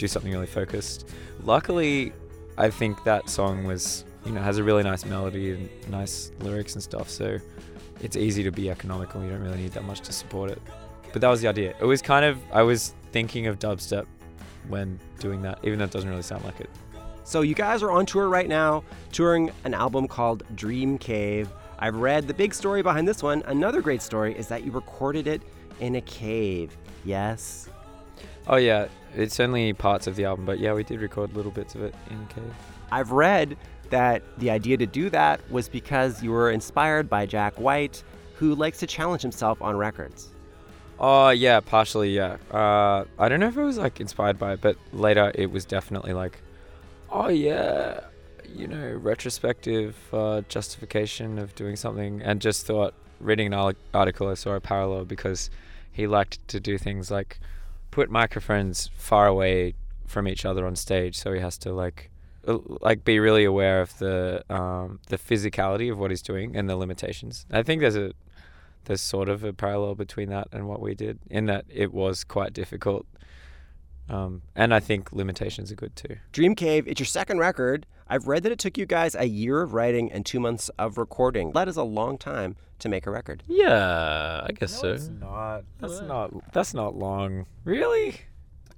do 0.00 0.08
something 0.08 0.32
really 0.32 0.46
focused. 0.46 1.08
Luckily, 1.44 2.12
I 2.58 2.70
think 2.70 3.04
that 3.04 3.28
song 3.28 3.64
was, 3.64 4.04
you 4.24 4.32
know, 4.32 4.40
has 4.40 4.58
a 4.58 4.64
really 4.64 4.82
nice 4.82 5.04
melody 5.04 5.52
and 5.52 5.68
nice 5.88 6.32
lyrics 6.40 6.74
and 6.74 6.82
stuff. 6.82 7.08
So 7.08 7.38
it's 8.00 8.16
easy 8.16 8.42
to 8.42 8.50
be 8.50 8.70
economical. 8.70 9.22
You 9.22 9.30
don't 9.30 9.42
really 9.42 9.58
need 9.58 9.72
that 9.72 9.84
much 9.84 10.00
to 10.00 10.12
support 10.12 10.50
it. 10.50 10.60
But 11.12 11.20
that 11.20 11.28
was 11.28 11.42
the 11.42 11.48
idea. 11.48 11.74
It 11.80 11.84
was 11.84 12.02
kind 12.02 12.24
of 12.24 12.38
I 12.52 12.62
was 12.62 12.94
thinking 13.12 13.46
of 13.46 13.58
dubstep 13.58 14.06
when 14.68 14.98
doing 15.18 15.42
that, 15.42 15.58
even 15.62 15.78
though 15.78 15.84
it 15.84 15.90
doesn't 15.90 16.08
really 16.08 16.22
sound 16.22 16.44
like 16.44 16.60
it. 16.60 16.70
So 17.24 17.42
you 17.42 17.54
guys 17.54 17.82
are 17.82 17.90
on 17.90 18.06
tour 18.06 18.28
right 18.28 18.48
now, 18.48 18.82
touring 19.12 19.52
an 19.64 19.74
album 19.74 20.08
called 20.08 20.42
Dream 20.56 20.98
Cave. 20.98 21.48
I've 21.78 21.96
read 21.96 22.26
the 22.26 22.34
big 22.34 22.54
story 22.54 22.82
behind 22.82 23.06
this 23.06 23.22
one. 23.22 23.42
Another 23.46 23.80
great 23.80 24.02
story 24.02 24.36
is 24.36 24.48
that 24.48 24.64
you 24.64 24.70
recorded 24.70 25.26
it 25.26 25.42
in 25.80 25.96
a 25.96 26.00
cave. 26.02 26.76
Yes. 27.04 27.68
Oh 28.46 28.56
yeah, 28.56 28.88
it's 29.14 29.40
only 29.40 29.72
parts 29.72 30.06
of 30.06 30.16
the 30.16 30.24
album, 30.24 30.44
but 30.44 30.58
yeah, 30.58 30.72
we 30.72 30.84
did 30.84 31.00
record 31.00 31.34
little 31.34 31.50
bits 31.50 31.74
of 31.74 31.82
it 31.82 31.94
in 32.10 32.26
cave. 32.26 32.54
I've 32.92 33.12
read 33.12 33.56
that 33.90 34.22
the 34.38 34.50
idea 34.50 34.76
to 34.76 34.86
do 34.86 35.10
that 35.10 35.40
was 35.50 35.68
because 35.68 36.22
you 36.22 36.30
were 36.30 36.50
inspired 36.50 37.08
by 37.08 37.26
Jack 37.26 37.58
White, 37.58 38.02
who 38.34 38.54
likes 38.54 38.78
to 38.78 38.86
challenge 38.86 39.22
himself 39.22 39.60
on 39.60 39.76
records. 39.76 40.28
Oh 40.98 41.30
yeah, 41.30 41.60
partially 41.60 42.14
yeah. 42.14 42.36
Uh, 42.50 43.04
I 43.18 43.28
don't 43.28 43.40
know 43.40 43.48
if 43.48 43.56
it 43.56 43.62
was 43.62 43.78
like 43.78 44.00
inspired 44.00 44.38
by 44.38 44.54
it, 44.54 44.60
but 44.60 44.76
later 44.92 45.32
it 45.34 45.50
was 45.50 45.64
definitely 45.64 46.12
like, 46.12 46.40
oh 47.10 47.28
yeah, 47.28 48.00
you 48.54 48.66
know, 48.66 48.92
retrospective 48.94 49.96
uh, 50.12 50.42
justification 50.48 51.38
of 51.38 51.54
doing 51.54 51.76
something, 51.76 52.20
and 52.22 52.40
just 52.40 52.66
thought 52.66 52.94
reading 53.20 53.52
an 53.52 53.74
article 53.94 54.28
I 54.28 54.34
saw 54.34 54.54
a 54.54 54.60
parallel 54.60 55.04
because 55.04 55.50
he 55.92 56.06
liked 56.06 56.46
to 56.48 56.60
do 56.60 56.78
things 56.78 57.10
like 57.10 57.38
put 57.90 58.10
microphones 58.10 58.90
far 58.94 59.26
away 59.26 59.74
from 60.06 60.26
each 60.26 60.44
other 60.44 60.66
on 60.66 60.76
stage, 60.76 61.16
so 61.16 61.32
he 61.32 61.40
has 61.40 61.56
to 61.58 61.72
like 61.72 62.10
uh, 62.46 62.58
like 62.80 63.04
be 63.04 63.18
really 63.18 63.44
aware 63.44 63.80
of 63.80 63.96
the 63.98 64.44
um, 64.50 65.00
the 65.08 65.18
physicality 65.18 65.90
of 65.90 65.98
what 65.98 66.10
he's 66.10 66.22
doing 66.22 66.56
and 66.56 66.68
the 66.68 66.76
limitations. 66.76 67.46
I 67.50 67.62
think 67.62 67.80
there's 67.80 67.96
a 67.96 68.12
there's 68.84 69.02
sort 69.02 69.28
of 69.28 69.44
a 69.44 69.52
parallel 69.52 69.94
between 69.94 70.30
that 70.30 70.48
and 70.52 70.66
what 70.66 70.80
we 70.80 70.94
did 70.94 71.18
in 71.28 71.46
that 71.46 71.64
it 71.68 71.92
was 71.92 72.24
quite 72.24 72.52
difficult. 72.52 73.06
Um, 74.10 74.42
and 74.56 74.74
I 74.74 74.80
think 74.80 75.12
limitations 75.12 75.70
are 75.70 75.76
good 75.76 75.94
too. 75.96 76.16
Dream 76.32 76.54
Cave, 76.54 76.86
it's 76.88 76.98
your 77.00 77.06
second 77.06 77.38
record. 77.38 77.86
I've 78.08 78.26
read 78.26 78.42
that 78.42 78.52
it 78.52 78.58
took 78.58 78.76
you 78.76 78.86
guys 78.86 79.14
a 79.14 79.26
year 79.26 79.62
of 79.62 79.72
writing 79.72 80.10
and 80.10 80.26
two 80.26 80.40
months 80.40 80.68
of 80.78 80.98
recording. 80.98 81.52
That 81.52 81.68
is 81.68 81.76
a 81.76 81.84
long 81.84 82.18
time 82.18 82.56
to 82.80 82.88
make 82.88 83.06
a 83.06 83.10
record. 83.10 83.42
Yeah, 83.46 84.40
I 84.44 84.50
guess 84.52 84.80
so. 84.80 84.96
not. 85.20 85.64
That's 85.78 85.94
What? 86.00 86.06
not. 86.06 86.52
That's 86.52 86.74
not 86.74 86.96
long. 86.96 87.46
Really? 87.64 88.22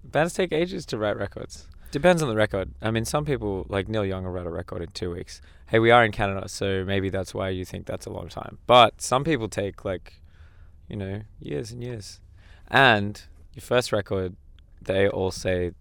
Bands 0.05 0.35
take 0.35 0.53
ages 0.53 0.85
to 0.87 0.99
write 0.99 1.17
records. 1.17 1.67
Depends 1.93 2.23
on 2.23 2.29
the 2.29 2.35
record. 2.37 2.73
I 2.83 2.91
mean, 2.91 3.05
some 3.05 3.25
people 3.25 3.67
like 3.69 3.89
Neil 3.89 4.05
Young 4.05 4.25
will 4.25 4.33
write 4.33 4.47
a 4.47 4.51
record 4.51 4.83
in 4.83 4.89
two 4.91 5.12
weeks. 5.12 5.41
Hey, 5.67 5.79
we 5.79 5.91
are 5.91 6.05
in 6.05 6.12
Canada, 6.12 6.49
so 6.49 6.85
maybe 6.85 7.09
that's 7.11 7.33
why 7.35 7.51
you 7.51 7.65
think 7.65 7.87
that's 7.87 8.07
a 8.07 8.11
long 8.11 8.29
time. 8.29 8.59
But 8.67 9.01
some 9.01 9.25
people 9.25 9.49
take 9.49 9.85
like, 9.85 10.21
you 10.89 10.97
know, 10.97 11.23
years 11.39 11.71
and 11.71 11.83
years. 11.83 12.21
And 12.69 13.21
your 13.55 13.62
first 13.62 13.93
record, 13.93 14.37
they 14.87 15.09
all 15.09 15.31
say 15.31 15.73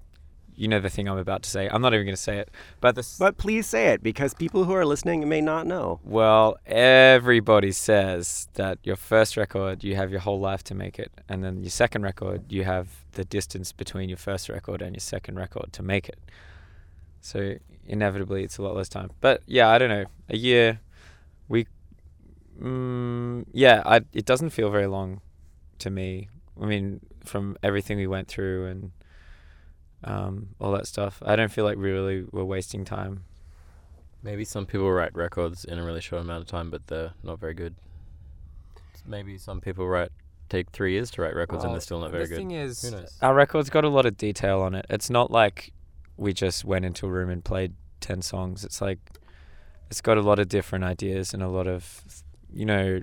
you 0.56 0.68
know 0.68 0.80
the 0.80 0.90
thing 0.90 1.08
I'm 1.08 1.18
about 1.18 1.42
to 1.44 1.50
say. 1.50 1.68
I'm 1.70 1.82
not 1.82 1.94
even 1.94 2.06
going 2.06 2.16
to 2.16 2.22
say 2.22 2.38
it. 2.38 2.52
But 2.82 2.94
the 2.96 3.00
s- 3.00 3.18
But 3.18 3.38
please 3.38 3.66
say 3.66 3.88
it 3.94 4.04
because 4.04 4.34
people 4.36 4.66
who 4.66 4.74
are 4.74 4.86
listening 4.86 5.28
may 5.28 5.42
not 5.42 5.66
know. 5.66 6.00
well, 6.04 6.58
everybody 6.68 7.72
says 7.72 8.48
that 8.56 8.78
your 8.84 8.98
first 8.98 9.38
record 9.38 9.84
you 9.84 9.96
have 9.96 10.12
your 10.12 10.20
whole 10.20 10.40
life 10.40 10.64
to 10.66 10.76
make 10.76 11.00
it, 11.00 11.12
and 11.30 11.44
then 11.44 11.62
your 11.64 11.72
second 11.72 12.04
record 12.04 12.44
you 12.52 12.64
have 12.66 12.88
the 13.14 13.26
distance 13.26 13.72
between 13.72 14.08
your 14.10 14.18
first 14.18 14.50
record 14.50 14.82
and 14.82 14.94
your 14.96 15.00
second 15.02 15.36
record 15.38 15.72
to 15.74 15.82
make 15.82 16.08
it. 16.10 16.20
So 17.22 17.56
inevitably, 17.88 18.44
it's 18.44 18.58
a 18.58 18.62
lot 18.62 18.76
less 18.76 18.90
time. 18.90 19.10
But 19.22 19.42
yeah, 19.48 19.70
I 19.70 19.78
don't 19.80 19.90
know. 19.90 20.06
A 20.30 20.38
year, 20.38 20.80
we, 21.48 21.66
mm, 22.62 23.46
yeah, 23.54 23.82
I, 23.86 24.02
it 24.14 24.26
doesn't 24.26 24.52
feel 24.52 24.70
very 24.70 24.88
long 24.88 25.22
to 25.80 25.90
me. 25.90 26.28
I 26.60 26.66
mean, 26.66 27.02
from 27.24 27.58
everything 27.62 27.98
we 27.98 28.08
went 28.08 28.28
through 28.28 28.68
and 28.68 28.92
um, 30.04 30.50
all 30.60 30.72
that 30.72 30.88
stuff, 30.88 31.22
I 31.26 31.36
don't 31.36 31.52
feel 31.52 31.66
like 31.66 31.78
we 31.78 31.92
really 31.92 32.26
we're 32.32 32.44
wasting 32.44 32.86
time. 32.86 33.24
Maybe 34.24 34.46
some 34.46 34.66
people 34.66 34.92
write 34.92 35.16
records 35.16 35.66
in 35.66 35.80
a 35.80 35.86
really 35.86 36.02
short 36.02 36.22
amount 36.22 36.42
of 36.42 36.48
time, 36.48 36.70
but 36.70 36.88
they're 36.88 37.14
not 37.24 37.40
very 37.40 37.54
good. 37.54 37.76
Maybe 39.06 39.38
some 39.38 39.62
people 39.62 39.88
write 39.88 40.12
take 40.52 40.70
three 40.72 40.92
years 40.92 41.10
to 41.12 41.22
write 41.22 41.34
records 41.34 41.64
and 41.64 41.74
they're 41.74 41.82
still 41.82 42.00
not 42.00 42.12
very 42.12 42.26
the 42.26 42.30
good. 42.30 42.38
thing 42.38 42.52
is, 42.52 42.94
our 43.22 43.34
record's 43.34 43.70
got 43.70 43.86
a 43.86 43.90
lot 43.90 44.06
of 44.06 44.18
detail 44.18 44.60
on 44.62 44.76
it. 44.76 44.86
It's 44.90 45.10
not 45.10 45.32
like 45.32 45.72
we 46.18 46.34
just 46.34 46.66
went 46.66 46.86
into 46.86 47.08
a 47.08 47.10
room 47.10 47.30
and 47.30 47.44
played 47.44 47.74
10 48.02 48.22
songs. 48.22 48.66
It's 48.66 48.82
like, 48.82 49.00
it's 49.90 50.02
got 50.02 50.18
a 50.18 50.22
lot 50.22 50.40
of 50.40 50.50
different 50.50 50.84
ideas 50.84 51.34
and 51.34 51.42
a 51.42 51.48
lot 51.48 51.68
of, 51.68 52.04
you 52.54 52.66
know, 52.66 53.02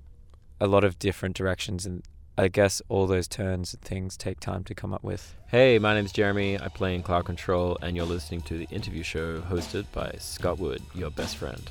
a 0.61 0.67
lot 0.67 0.85
of 0.85 0.99
different 0.99 1.37
directions. 1.37 1.87
And 1.87 2.03
I 2.39 2.47
guess 2.47 2.81
all 2.89 3.09
those 3.09 3.27
turns 3.27 3.75
and 3.75 3.83
things 3.83 4.17
take 4.17 4.39
time 4.39 4.63
to 4.65 4.75
come 4.75 4.95
up 4.95 5.03
with. 5.03 5.35
Hey, 5.49 5.81
my 5.81 5.93
name's 5.93 6.13
Jeremy. 6.13 6.57
I 6.57 6.69
play 6.69 6.95
in 6.95 7.03
Cloud 7.03 7.25
Control, 7.25 7.77
and 7.83 7.97
you're 7.97 8.07
listening 8.07 8.43
to 8.43 8.57
the 8.57 8.69
interview 8.71 9.03
show 9.03 9.41
hosted 9.41 9.87
by 9.91 10.15
Scott 10.21 10.61
Wood, 10.61 10.81
your 10.95 11.11
best 11.11 11.37
friend. 11.37 11.69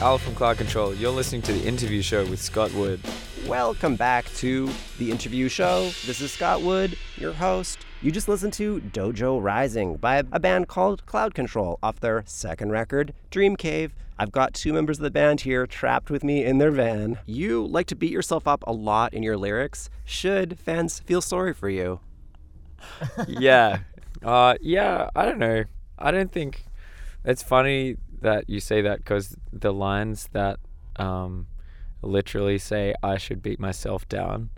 Al 0.00 0.18
from 0.18 0.34
Cloud 0.34 0.58
Control. 0.58 0.94
You're 0.94 1.10
listening 1.10 1.42
to 1.42 1.52
the 1.52 1.66
interview 1.66 2.02
show 2.02 2.24
with 2.26 2.40
Scott 2.40 2.72
Wood. 2.74 3.00
Welcome 3.46 3.96
back 3.96 4.32
to 4.36 4.70
the 4.98 5.10
interview 5.10 5.48
show. 5.48 5.90
This 6.06 6.20
is 6.20 6.32
Scott 6.32 6.62
Wood, 6.62 6.96
your 7.16 7.32
host. 7.32 7.78
You 8.00 8.12
just 8.12 8.28
listened 8.28 8.52
to 8.54 8.80
Dojo 8.80 9.42
Rising 9.42 9.96
by 9.96 10.16
a 10.16 10.40
band 10.40 10.68
called 10.68 11.04
Cloud 11.06 11.34
Control 11.34 11.78
off 11.82 12.00
their 12.00 12.22
second 12.26 12.72
record, 12.72 13.14
Dream 13.30 13.56
Cave. 13.56 13.94
I've 14.18 14.32
got 14.32 14.54
two 14.54 14.72
members 14.72 14.98
of 14.98 15.02
the 15.02 15.10
band 15.10 15.40
here 15.40 15.66
trapped 15.66 16.10
with 16.10 16.22
me 16.22 16.44
in 16.44 16.58
their 16.58 16.70
van. 16.70 17.18
You 17.26 17.66
like 17.66 17.86
to 17.88 17.96
beat 17.96 18.12
yourself 18.12 18.46
up 18.46 18.62
a 18.66 18.72
lot 18.72 19.12
in 19.12 19.22
your 19.22 19.36
lyrics. 19.36 19.90
Should 20.04 20.58
fans 20.58 21.00
feel 21.00 21.20
sorry 21.20 21.52
for 21.52 21.68
you? 21.68 22.00
yeah. 23.28 23.78
Uh, 24.22 24.54
yeah, 24.60 25.10
I 25.14 25.24
don't 25.26 25.38
know. 25.38 25.64
I 25.98 26.10
don't 26.10 26.32
think 26.32 26.64
it's 27.24 27.42
funny 27.42 27.96
that 28.24 28.50
you 28.50 28.58
say 28.60 28.82
that 28.82 28.98
because 28.98 29.36
the 29.52 29.72
lines 29.72 30.28
that 30.32 30.58
um, 30.96 31.46
literally 32.02 32.58
say 32.58 32.94
I 33.02 33.16
should 33.18 33.40
beat 33.42 33.60
myself 33.60 34.08
down. 34.08 34.50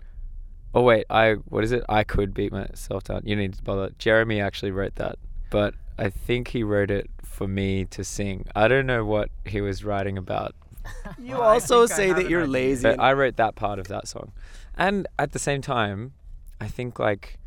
Oh 0.73 0.81
wait, 0.81 1.05
I 1.09 1.33
what 1.45 1.63
is 1.63 1.71
it? 1.71 1.83
I 1.87 2.03
could 2.03 2.33
beat 2.33 2.51
myself 2.51 3.03
down. 3.05 3.21
You 3.25 3.35
need 3.35 3.53
to 3.53 3.63
bother. 3.63 3.91
Jeremy 3.97 4.41
actually 4.41 4.71
wrote 4.71 4.95
that, 4.95 5.15
but 5.49 5.73
I 5.97 6.09
think 6.09 6.49
he 6.49 6.63
wrote 6.63 6.91
it 6.91 7.09
for 7.23 7.47
me 7.47 7.85
to 7.85 8.03
sing. 8.03 8.45
I 8.55 8.67
don't 8.67 8.85
know 8.85 9.05
what 9.05 9.29
he 9.45 9.61
was 9.61 9.83
writing 9.83 10.17
about, 10.17 10.53
You 11.17 11.37
Well, 11.37 11.43
also 11.43 11.85
say 11.85 12.11
that 12.13 12.29
you're 12.29 12.41
idea. 12.43 12.51
lazy. 12.51 12.83
but 12.83 12.99
I 12.99 13.13
wrote 13.13 13.37
that 13.37 13.55
part 13.55 13.79
of 13.79 13.87
that 13.87 14.07
song. 14.07 14.31
And 14.75 15.07
at 15.17 15.31
the 15.31 15.39
same 15.39 15.61
time, 15.61 16.13
I 16.61 16.67
think 16.67 16.99
like 16.99 17.37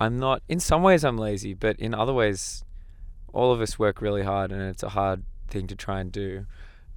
I'm 0.00 0.18
not 0.18 0.42
in 0.48 0.60
some 0.60 0.82
ways 0.82 1.04
I'm 1.04 1.16
lazy, 1.18 1.54
but 1.54 1.78
in 1.78 1.94
other 1.94 2.12
ways 2.12 2.64
all 3.32 3.52
of 3.52 3.60
us 3.60 3.78
work 3.78 4.00
really 4.00 4.22
hard 4.22 4.50
and 4.52 4.62
it's 4.62 4.82
a 4.82 4.88
hard 4.90 5.22
thing 5.48 5.66
to 5.66 5.74
try 5.76 6.00
and 6.00 6.12
do. 6.12 6.46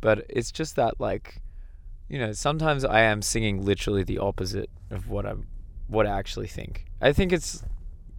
But 0.01 0.25
it's 0.29 0.51
just 0.51 0.75
that 0.75 0.99
like 0.99 1.41
you 2.09 2.19
know, 2.19 2.33
sometimes 2.33 2.83
I 2.83 3.01
am 3.01 3.21
singing 3.21 3.63
literally 3.63 4.03
the 4.03 4.17
opposite 4.17 4.69
of 4.89 5.07
what 5.09 5.25
I'm 5.25 5.47
what 5.87 6.05
I 6.07 6.11
actually 6.17 6.47
think. 6.47 6.85
I 7.01 7.13
think 7.13 7.31
it's 7.31 7.63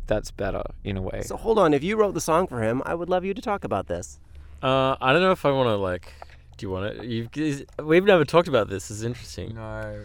that's 0.06 0.30
better 0.30 0.62
in 0.82 0.96
a 0.96 1.02
way. 1.02 1.22
so 1.22 1.36
hold 1.36 1.58
on, 1.58 1.72
if 1.74 1.82
you 1.84 1.96
wrote 1.96 2.14
the 2.14 2.20
song 2.20 2.46
for 2.46 2.60
him, 2.62 2.82
I 2.84 2.94
would 2.94 3.08
love 3.08 3.24
you 3.24 3.34
to 3.34 3.42
talk 3.42 3.64
about 3.64 3.86
this. 3.86 4.18
Uh, 4.62 4.96
I 5.00 5.12
don't 5.12 5.22
know 5.22 5.32
if 5.32 5.44
I 5.44 5.50
want 5.50 5.68
to 5.68 5.76
like. 5.76 6.12
Do 6.56 6.66
you 6.66 6.70
want 6.70 6.98
to? 6.98 7.06
You've, 7.06 7.28
is- 7.36 7.64
we've 7.82 8.04
never 8.04 8.24
talked 8.24 8.48
about 8.48 8.68
this. 8.68 8.90
It's 8.90 9.02
interesting. 9.02 9.54
No. 9.54 10.04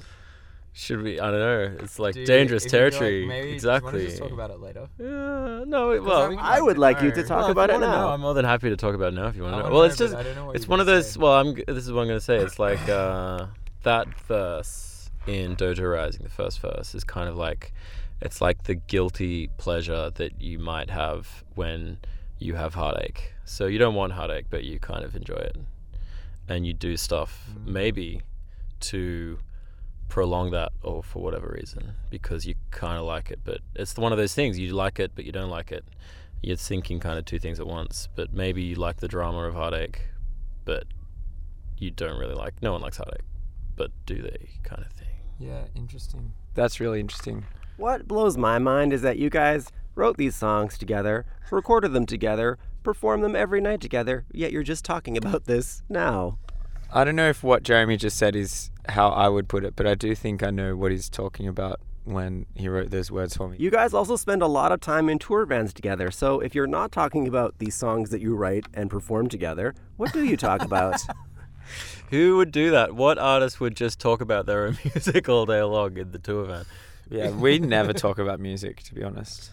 Should 0.79 1.01
we? 1.01 1.19
I 1.19 1.31
don't 1.31 1.39
know. 1.39 1.77
It's 1.83 1.97
like 1.97 2.15
you- 2.15 2.23
dangerous 2.25 2.63
if 2.63 2.71
you 2.71 2.77
feel 2.77 2.83
like 2.85 2.91
territory. 2.93 3.25
maybe, 3.25 3.51
exactly. 3.51 3.91
Do 3.93 3.97
you 3.97 4.03
want 4.03 4.05
to 4.05 4.09
just 4.11 4.21
talk 4.21 4.31
about 4.31 4.51
it 4.51 4.59
later? 4.59 4.87
Yeah, 4.99 5.63
no, 5.65 5.89
it- 5.91 6.03
well, 6.03 6.21
I 6.21 6.27
we- 6.29 6.35
would 6.35 6.45
I 6.45 6.61
would 6.61 6.77
like 6.77 7.01
you 7.01 7.09
to 7.11 7.23
talk 7.23 7.37
well, 7.39 7.45
if 7.47 7.51
about 7.53 7.69
you 7.69 7.75
it 7.77 7.79
wanna 7.81 7.87
know, 7.93 8.01
now. 8.07 8.09
I'm 8.13 8.21
more 8.21 8.35
than 8.35 8.45
happy 8.45 8.69
to 8.69 8.77
talk 8.77 8.93
about 8.93 9.07
it 9.13 9.15
now 9.15 9.25
if 9.27 9.35
you 9.35 9.41
want 9.41 9.55
I 9.55 9.57
to 9.57 9.63
know. 9.63 9.69
wanna 9.71 9.73
Well, 9.73 9.83
know, 9.83 9.87
it's 9.89 9.97
but 9.97 10.03
just 10.05 10.15
I 10.15 10.21
don't 10.23 10.35
know 10.35 10.45
what 10.45 10.55
it's 10.55 10.65
you're 10.65 10.69
one 10.69 10.79
of 10.81 10.85
gonna 10.85 10.97
those. 10.97 11.11
say. 11.11 11.19
Well, 11.19 11.33
I'm. 11.33 11.55
g- 11.55 11.63
This 11.67 11.83
is 11.85 11.91
what 11.91 12.01
I'm 12.01 12.07
gonna 12.07 12.19
say. 12.21 12.37
It's 12.37 12.59
like 12.59 12.87
uh, 12.87 13.47
that 13.83 14.07
verse 14.27 15.09
in 15.25 15.55
Dojo 15.55 15.91
Rising, 15.91 16.21
the 16.23 16.29
first 16.29 16.59
verse, 16.61 16.93
is 16.93 17.03
kind 17.03 17.27
of 17.27 17.35
like 17.35 17.73
it's 18.21 18.39
like 18.39 18.63
the 18.63 18.75
guilty 18.75 19.47
pleasure 19.57 20.11
that 20.11 20.39
you 20.39 20.59
might 20.59 20.91
have 20.91 21.43
when 21.55 21.97
you 22.37 22.53
have 22.53 22.75
heartache. 22.75 23.33
So 23.45 23.65
you 23.65 23.79
don't 23.79 23.95
want 23.95 24.13
heartache, 24.13 24.45
but 24.51 24.63
you 24.63 24.79
kind 24.79 25.03
of 25.03 25.15
enjoy 25.15 25.35
it, 25.37 25.57
and 26.47 26.67
you 26.67 26.73
do 26.73 26.97
stuff 26.97 27.49
Mm. 27.51 27.65
maybe 27.73 28.21
to 28.81 29.39
prolong 30.07 30.51
that 30.51 30.71
or 30.81 31.03
for 31.03 31.21
whatever 31.21 31.55
reason 31.59 31.93
because 32.09 32.45
you 32.45 32.55
kind 32.71 32.97
of 32.97 33.05
like 33.05 33.29
it 33.29 33.39
but 33.43 33.59
it's 33.75 33.95
one 33.97 34.11
of 34.11 34.17
those 34.17 34.33
things 34.33 34.57
you 34.57 34.73
like 34.73 34.99
it 34.99 35.11
but 35.15 35.25
you 35.25 35.31
don't 35.31 35.49
like 35.49 35.71
it 35.71 35.83
you're 36.41 36.55
thinking 36.55 36.99
kind 36.99 37.19
of 37.19 37.25
two 37.25 37.39
things 37.39 37.59
at 37.59 37.67
once 37.67 38.07
but 38.15 38.31
maybe 38.31 38.61
you 38.61 38.75
like 38.75 38.97
the 38.97 39.07
drama 39.07 39.39
of 39.39 39.53
heartache 39.53 40.07
but 40.65 40.85
you 41.77 41.91
don't 41.91 42.17
really 42.17 42.35
like 42.35 42.53
no 42.61 42.71
one 42.71 42.81
likes 42.81 42.97
heartache 42.97 43.25
but 43.75 43.91
do 44.05 44.21
they 44.21 44.49
kind 44.63 44.81
of 44.83 44.91
thing 44.93 45.07
Yeah, 45.39 45.65
interesting. 45.75 46.33
That's 46.55 46.79
really 46.79 46.99
interesting. 46.99 47.45
What 47.77 48.07
blows 48.07 48.37
my 48.37 48.57
mind 48.57 48.91
is 48.91 49.03
that 49.03 49.19
you 49.19 49.29
guys 49.29 49.71
wrote 49.93 50.17
these 50.17 50.35
songs 50.35 50.77
together, 50.77 51.25
recorded 51.51 51.93
them 51.93 52.05
together, 52.07 52.57
perform 52.83 53.21
them 53.21 53.35
every 53.35 53.61
night 53.61 53.79
together, 53.81 54.25
yet 54.33 54.51
you're 54.51 54.63
just 54.63 54.83
talking 54.83 55.15
about 55.17 55.45
this 55.45 55.83
now. 55.89 56.39
I 56.93 57.03
don't 57.03 57.15
know 57.15 57.29
if 57.29 57.43
what 57.43 57.63
Jeremy 57.63 57.97
just 57.97 58.17
said 58.17 58.35
is 58.35 58.71
how 58.89 59.09
I 59.09 59.27
would 59.27 59.47
put 59.47 59.63
it, 59.63 59.75
but 59.75 59.85
I 59.85 59.95
do 59.95 60.15
think 60.15 60.43
I 60.43 60.49
know 60.49 60.75
what 60.75 60.91
he's 60.91 61.09
talking 61.09 61.47
about 61.47 61.79
when 62.05 62.45
he 62.55 62.69
wrote 62.69 62.89
those 62.89 63.11
words 63.11 63.35
for 63.35 63.49
me. 63.49 63.57
You 63.59 63.69
guys 63.69 63.93
also 63.93 64.15
spend 64.15 64.41
a 64.41 64.47
lot 64.47 64.71
of 64.71 64.79
time 64.79 65.09
in 65.09 65.19
tour 65.19 65.45
bands 65.45 65.73
together, 65.73 66.09
so 66.11 66.39
if 66.39 66.55
you're 66.55 66.67
not 66.67 66.91
talking 66.91 67.27
about 67.27 67.55
these 67.59 67.75
songs 67.75 68.09
that 68.11 68.21
you 68.21 68.35
write 68.35 68.65
and 68.73 68.89
perform 68.89 69.27
together, 69.27 69.75
what 69.97 70.13
do 70.13 70.23
you 70.23 70.37
talk 70.37 70.61
about? 70.61 71.01
who 72.09 72.37
would 72.37 72.49
do 72.49 72.71
that 72.71 72.95
what 72.95 73.17
artist 73.17 73.59
would 73.59 73.75
just 73.75 73.99
talk 73.99 74.21
about 74.21 74.45
their 74.45 74.67
own 74.67 74.77
music 74.85 75.27
all 75.27 75.45
day 75.45 75.61
long 75.61 75.97
in 75.97 76.13
the 76.13 76.17
tour 76.17 76.45
van 76.45 76.65
yeah, 77.09 77.29
we 77.31 77.59
never 77.59 77.93
talk 77.93 78.19
about 78.19 78.39
music, 78.39 78.83
to 78.83 78.93
be 78.93 79.03
honest, 79.03 79.51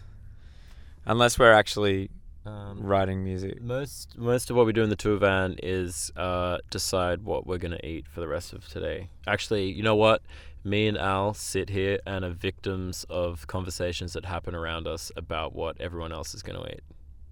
unless 1.07 1.39
we're 1.39 1.53
actually 1.53 2.11
um, 2.47 2.81
writing 2.81 3.25
music. 3.25 3.61
Most 3.63 4.17
most 4.19 4.51
of 4.51 4.57
what 4.57 4.67
we 4.67 4.73
do 4.73 4.83
in 4.83 4.91
the 4.91 4.97
tour 4.97 5.17
van 5.17 5.57
is 5.63 6.13
uh, 6.17 6.59
decide 6.71 7.23
what 7.23 7.47
we're 7.47 7.59
gonna 7.59 7.81
eat 7.83 8.07
for 8.07 8.21
the 8.21 8.29
rest 8.29 8.53
of 8.53 8.69
today. 8.69 9.09
Actually, 9.27 9.71
you 9.71 9.83
know 9.83 9.97
what? 9.97 10.23
Me 10.63 10.87
and 10.87 10.97
Al 10.97 11.35
sit 11.35 11.69
here 11.71 11.99
and 12.07 12.25
are 12.25 12.31
victims 12.31 13.05
of 13.11 13.47
conversations 13.47 14.15
that 14.15 14.25
happen 14.25 14.55
around 14.55 14.87
us 14.87 15.13
about 15.17 15.55
what 15.55 15.79
everyone 15.81 16.13
else 16.13 16.35
is 16.35 16.43
gonna 16.43 16.67
eat. 16.67 16.83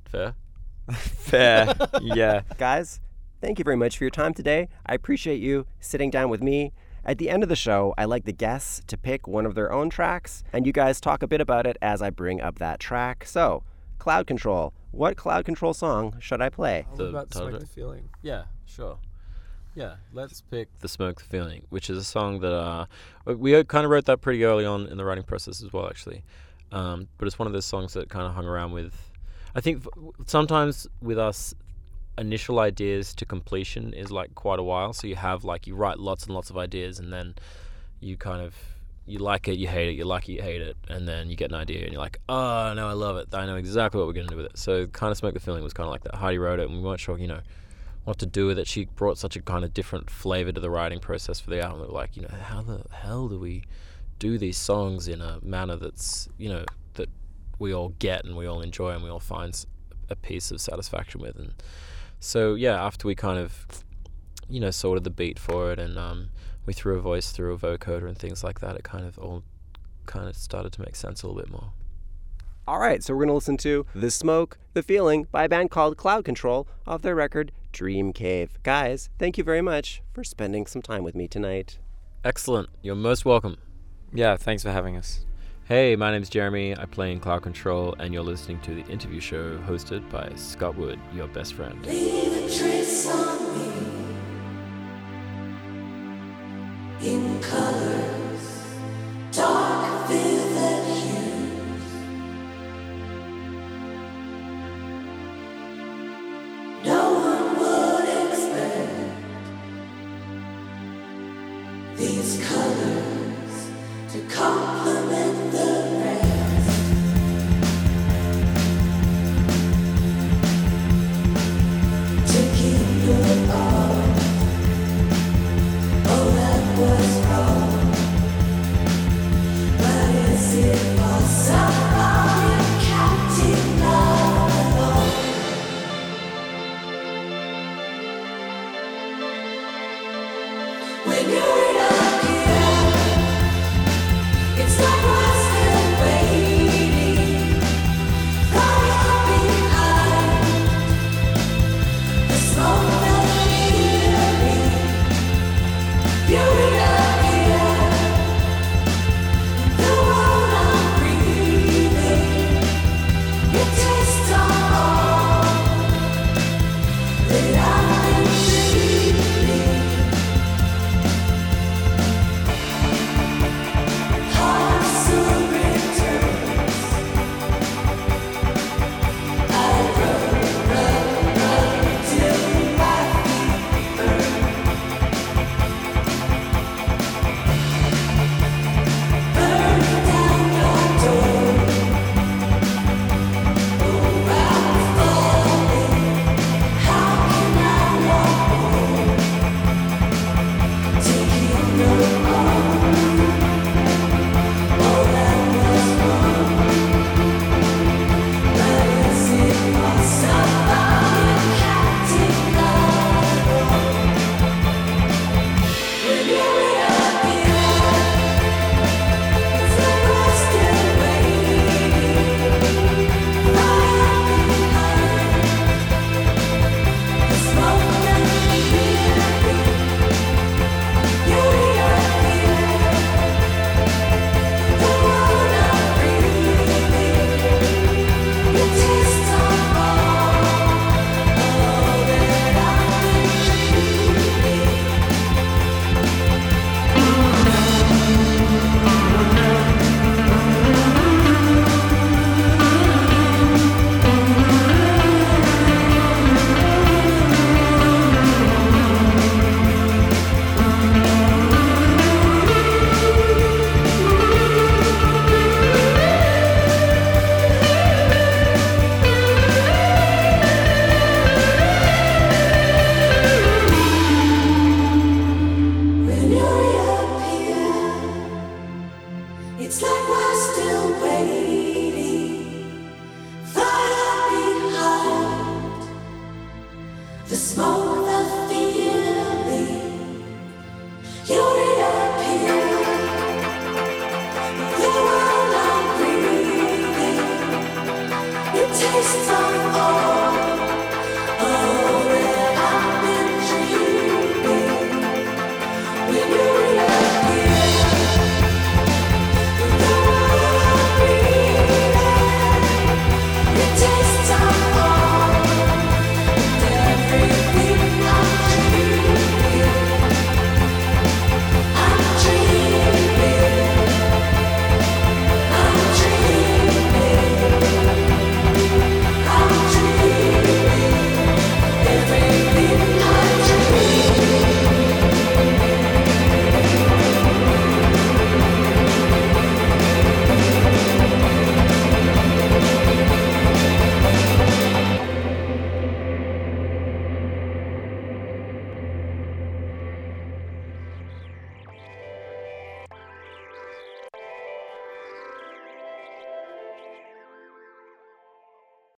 Fair? 0.05 0.35
Fair, 0.93 1.75
yeah. 2.03 2.43
Guys, 2.59 3.01
thank 3.41 3.59
you 3.59 3.65
very 3.65 3.77
much 3.77 3.99
for 3.99 4.05
your 4.05 4.11
time 4.11 4.35
today. 4.35 4.69
I 4.85 4.95
appreciate 4.95 5.41
you 5.41 5.67
sitting 5.81 6.11
down 6.11 6.29
with 6.29 6.43
me. 6.43 6.73
At 7.05 7.19
the 7.19 7.31
end 7.31 7.43
of 7.43 7.49
the 7.49 7.57
show, 7.57 7.95
I 7.99 8.05
like 8.05 8.27
the 8.27 8.33
guests 8.33 8.81
to 8.87 8.97
pick 8.97 9.27
one 9.27 9.45
of 9.45 9.57
their 9.57 9.73
own 9.73 9.91
tracks, 9.91 10.45
and 10.53 10.65
you 10.65 10.73
guys 10.73 11.01
talk 11.01 11.21
a 11.23 11.27
bit 11.27 11.41
about 11.41 11.67
it 11.67 11.77
as 11.83 12.01
I 12.01 12.11
bring 12.11 12.41
up 12.41 12.61
that 12.61 12.79
track. 12.79 13.25
So, 13.25 13.65
Cloud 14.03 14.27
Control. 14.27 14.73
What 14.91 15.17
Cloud 15.17 15.45
Control 15.45 15.73
song 15.73 16.17
should 16.19 16.43
I 16.43 16.49
play? 16.49 16.85
All 16.91 16.97
The 16.97 17.05
about 17.05 17.33
smoke 17.33 17.51
track? 17.51 17.61
the 17.61 17.67
feeling. 17.69 18.09
Yeah, 18.21 18.45
sure. 18.67 18.99
Yeah, 19.77 19.95
let's 20.13 20.41
pick 20.41 20.67
"The 20.81 20.89
Smoke, 20.89 21.21
the 21.23 21.29
Feeling," 21.29 21.63
which 21.71 21.89
is 21.89 21.97
a 21.97 22.03
song 22.05 22.41
that 22.41 22.53
uh, 22.53 22.87
we 23.27 23.63
kind 23.63 23.85
of 23.85 23.93
wrote 23.93 24.07
that 24.07 24.21
pretty 24.21 24.45
early 24.45 24.67
on 24.67 24.87
in 24.89 24.97
the 24.99 25.05
writing 25.05 25.23
process 25.23 25.63
as 25.63 25.73
well, 25.73 25.87
actually. 25.89 26.25
Um, 26.73 27.07
but 27.17 27.29
it's 27.29 27.39
one 27.39 27.47
of 27.47 27.53
those 27.53 27.65
songs 27.65 27.93
that 27.93 28.09
kind 28.09 28.27
of 28.27 28.35
hung 28.35 28.45
around 28.45 28.73
with. 28.73 28.93
I 29.55 29.61
think 29.61 29.87
f- 29.87 30.27
sometimes 30.27 30.89
with 31.01 31.19
us, 31.19 31.55
initial 32.19 32.59
ideas 32.59 33.15
to 33.15 33.25
completion 33.25 33.95
is 33.95 34.11
like 34.11 34.35
quite 34.35 34.59
a 34.59 34.65
while. 34.65 34.93
So 34.93 35.07
you 35.07 35.15
have 35.15 35.45
like 35.45 35.69
you 35.69 35.77
write 35.77 36.01
lots 36.01 36.27
and 36.27 36.35
lots 36.35 36.51
of 36.51 36.57
ideas, 36.59 36.99
and 36.99 37.13
then 37.13 37.37
you 38.01 38.17
kind 38.17 38.43
of 38.43 38.57
you 39.07 39.19
like 39.19 39.49
it, 39.49 39.59
you 39.59 39.69
hate 39.69 39.89
it, 39.89 39.93
you 39.93 40.05
like 40.05 40.29
it, 40.29 40.33
you 40.33 40.43
hate 40.43 40.63
it, 40.63 40.77
and 40.89 41.07
then 41.09 41.29
you 41.29 41.37
get 41.37 41.51
an 41.51 41.57
idea, 41.57 41.83
and 41.83 41.93
you're 41.93 42.01
like, 42.01 42.21
oh 42.29 42.73
no, 42.75 42.89
I 42.89 42.93
love 42.93 43.17
it. 43.17 43.29
I 43.33 43.47
know 43.47 43.57
exactly 43.57 43.99
what 43.99 44.07
we're 44.07 44.13
gonna 44.13 44.29
do 44.29 44.37
with 44.37 44.47
it. 44.47 44.59
So 44.59 44.87
kind 44.87 45.11
of 45.11 45.17
smoke 45.17 45.35
the 45.35 45.41
feeling 45.41 45.63
was 45.63 45.73
kind 45.73 45.87
of 45.87 45.93
like 45.93 46.05
that. 46.05 46.15
Heidi 46.15 46.39
wrote 46.39 46.61
it, 46.61 46.69
and 46.69 46.77
we 46.77 46.83
weren't 46.83 47.01
sure, 47.01 47.19
you 47.19 47.29
know 47.29 47.41
what 48.05 48.19
to 48.19 48.27
do 48.27 48.47
with 48.47 48.59
it. 48.59 48.67
She 48.67 48.87
brought 48.87 49.19
such 49.19 49.37
a 49.37 49.43
kind 49.43 49.65
of 49.65 49.73
different 49.73 50.11
flavor 50.11 50.53
to 50.53 50.61
the 50.61 50.71
writing 50.71 50.99
process 50.99 51.39
for 51.41 51.51
the 51.51 51.61
album. 51.61 51.83
We 51.83 51.87
were 51.87 51.93
like, 51.93 52.17
you 52.17 52.23
know, 52.23 52.35
how 52.43 52.63
the 52.63 52.85
hell 52.91 53.29
do 53.29 53.39
we 53.39 53.63
do 54.19 54.39
these 54.39 54.57
songs 54.57 55.09
in 55.09 55.21
a 55.21 55.39
manner 55.43 55.77
that's, 55.77 56.29
you 56.37 56.49
know, 56.49 56.65
that 56.95 57.09
we 57.59 57.73
all 57.73 57.91
get 57.99 58.25
and 58.25 58.37
we 58.37 58.47
all 58.47 58.61
enjoy 58.61 58.91
and 58.91 59.03
we 59.03 59.11
all 59.11 59.21
find 59.21 59.65
a 60.11 60.17
piece 60.17 60.51
of 60.51 60.61
satisfaction 60.61 61.21
with. 61.21 61.39
And 61.39 61.55
so, 62.19 62.55
yeah, 62.55 62.83
after 62.83 63.07
we 63.07 63.15
kind 63.15 63.39
of, 63.39 63.67
you 64.49 64.61
know, 64.61 64.71
sorted 64.71 65.05
the 65.05 65.11
beat 65.11 65.39
for 65.39 65.73
it 65.73 65.79
and 65.79 65.97
um, 65.97 66.31
we 66.67 66.73
threw 66.73 66.97
a 66.97 67.01
voice 67.01 67.33
through 67.33 67.55
a 67.55 67.59
vocoder 67.59 68.09
and 68.09 68.19
things 68.19 68.45
like 68.45 68.61
that, 68.61 68.77
it 68.77 68.85
kind 68.85 69.07
of 69.07 69.19
all 69.19 69.43
kind 70.07 70.29
of 70.29 70.37
started 70.37 70.73
to 70.73 70.81
make 70.81 70.97
sense 70.97 71.23
a 71.23 71.27
little 71.27 71.41
bit 71.41 71.51
more. 71.51 71.73
All 72.67 72.79
right, 72.79 73.03
so 73.03 73.13
we're 73.13 73.21
going 73.21 73.29
to 73.29 73.35
listen 73.35 73.57
to 73.59 73.87
The 73.93 74.11
Smoke, 74.11 74.57
The 74.73 74.85
Feeling 74.85 75.27
by 75.33 75.45
a 75.45 75.49
band 75.49 75.71
called 75.73 75.97
Cloud 75.97 76.25
Control 76.25 76.69
off 76.87 77.03
their 77.03 77.17
record 77.17 77.51
Dream 77.73 78.13
Cave. 78.13 78.57
Guys, 78.63 79.11
thank 79.19 79.37
you 79.37 79.43
very 79.43 79.63
much 79.63 80.01
for 80.13 80.23
spending 80.23 80.67
some 80.67 80.83
time 80.83 81.03
with 81.03 81.17
me 81.17 81.27
tonight. 81.27 81.79
Excellent. 82.25 82.69
You're 82.81 82.95
most 82.95 83.25
welcome. 83.25 83.57
Yeah, 84.13 84.37
thanks 84.37 84.63
for 84.63 84.71
having 84.71 84.97
us. 84.97 85.27
Hey, 85.65 85.97
my 85.97 86.13
name's 86.13 86.29
Jeremy. 86.29 86.77
I 86.77 86.85
play 86.85 87.11
in 87.13 87.19
Cloud 87.19 87.43
Control, 87.43 87.97
and 87.99 88.15
you're 88.15 88.23
listening 88.23 88.61
to 88.61 88.75
the 88.75 88.85
interview 88.87 89.21
show 89.21 89.59
hosted 89.59 90.09
by 90.11 90.31
Scott 90.37 90.77
Wood, 90.77 91.01
your 91.15 91.27
best 91.29 91.55
friend. 91.55 91.85
In 97.05 97.32